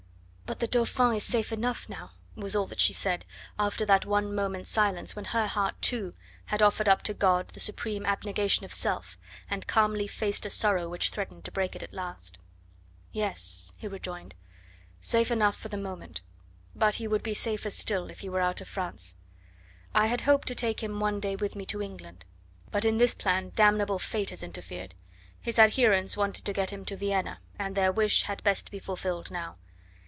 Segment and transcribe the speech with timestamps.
[0.51, 3.23] "But the Dauphin is safe enough now," was all that she said,
[3.57, 6.11] after that one moment's silence when her heart, too,
[6.47, 9.17] had offered up to God the supreme abnegation of self,
[9.49, 12.37] and calmly faced a sorrow which threatened to break it at last.
[13.13, 16.19] "Yes!" he rejoined quietly, "safe enough for the moment.
[16.75, 19.15] But he would be safer still if he were out of France.
[19.95, 22.25] I had hoped to take him one day with me to England.
[22.73, 24.95] But in this plan damnable Fate has interfered.
[25.39, 29.31] His adherents wanted to get him to Vienna, and their wish had best be fulfilled
[29.31, 29.55] now.